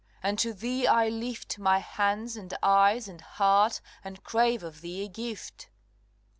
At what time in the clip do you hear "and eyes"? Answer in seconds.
2.35-3.07